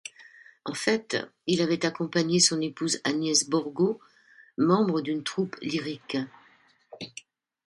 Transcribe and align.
En 0.65 0.73
fait, 0.73 1.15
il 1.45 1.61
avait 1.61 1.85
accompagné 1.85 2.39
son 2.39 2.59
épouse 2.59 2.99
Agnès 3.03 3.47
Borgo, 3.47 3.99
membre 4.57 5.01
d'une 5.01 5.21
troupe 5.23 5.55
lyrique. 5.61 6.17